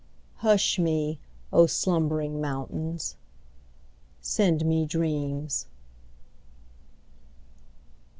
Hush 0.37 0.79
me, 0.79 1.19
O 1.53 1.67
slumbering 1.67 2.41
mountains 2.41 3.17
Send 4.19 4.65
me 4.65 4.83
dreams. 4.83 5.67